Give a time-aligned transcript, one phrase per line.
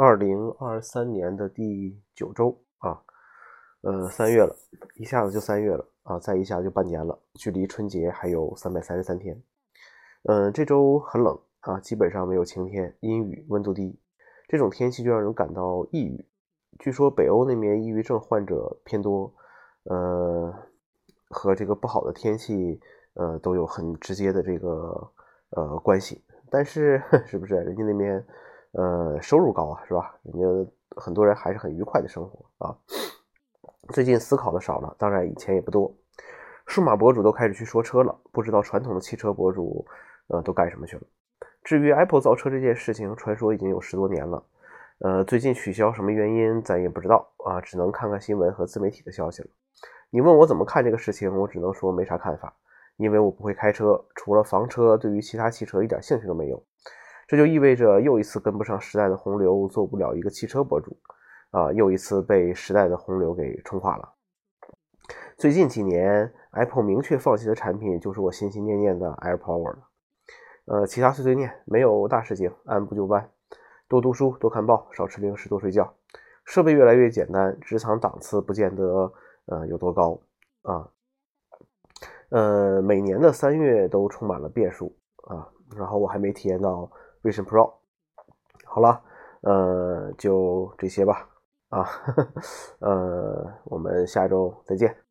[0.00, 3.02] 二零二三年的第九周啊，
[3.80, 4.54] 呃，三月了，
[4.94, 9.42] 一下子就三月了啊，再一下就半年了，距离春节还有三百三十三天。
[10.22, 13.98] 嗯，这周很冷啊，基本上没有晴天，阴雨，温度低，
[14.46, 16.24] 这种天气就让人感到抑郁。
[16.78, 19.34] 据说北欧那边抑郁症患者偏多，
[19.82, 20.54] 呃，
[21.28, 22.80] 和这个不好的天气，
[23.14, 25.10] 呃，都有很直接的这个
[25.56, 26.24] 呃关系。
[26.48, 28.24] 但是， 是不是人家那边？
[28.78, 30.14] 呃，收入高啊，是吧？
[30.22, 32.78] 人家很多人还是很愉快的生活啊。
[33.88, 35.92] 最近思考的少了，当然以前也不多。
[36.64, 39.84] 数码博主都开始去说车了，不知道传统的汽车博主
[40.28, 41.02] 呃都干什么去了。
[41.64, 44.44] 至于 Apple 造车这件事情，传说已经有十多年了。
[45.00, 49.48] 呃，最近取消什么原因，咱也不知道啊，只能看看新闻和自媒体的消息了。
[50.10, 52.54] 你问我怎么看这个事情，我只能说没啥看法，
[52.96, 56.62] 因为我不会开车，除了房车，对于其他汽车一点兴趣都没有。
[57.28, 60.96] 这就意味着又一次跟不上时代的洪流，做不了一个汽车博主，
[61.50, 64.14] 啊，又一次被时代的洪流给冲垮了。
[65.36, 69.88] 最近几年，Apple 明确放弃的产品就是我心心念念的 AirPower 了。
[70.64, 73.30] 呃，其他碎碎念没有大事情，按部就班，
[73.88, 75.94] 多读书，多看报，少吃零食，多睡觉。
[76.46, 79.12] 设备越来越简单，职场档次不见得
[79.44, 80.18] 呃有多高
[80.62, 80.88] 啊。
[82.30, 84.96] 呃，每年的三月都充满了变数
[85.28, 86.90] 啊，然后我还没体验到。
[87.30, 87.72] Vision Pro，
[88.64, 89.02] 好了，
[89.42, 91.28] 呃，就这些吧，
[91.68, 91.86] 啊，
[92.80, 95.07] 呃，我们下周再见。